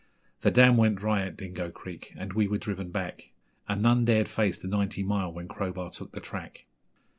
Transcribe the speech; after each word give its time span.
The 0.41 0.49
dam 0.49 0.77
went 0.77 0.95
dry 0.95 1.21
at 1.21 1.37
Dingo 1.37 1.69
Creek, 1.69 2.11
and 2.17 2.33
we 2.33 2.47
were 2.47 2.57
driven 2.57 2.89
back, 2.89 3.29
And 3.69 3.83
none 3.83 4.03
dared 4.05 4.27
face 4.27 4.57
the 4.57 4.67
Ninety 4.67 5.03
Mile 5.03 5.31
when 5.31 5.47
Crowbar 5.47 5.91
took 5.91 6.11
the 6.11 6.19
track. 6.19 6.65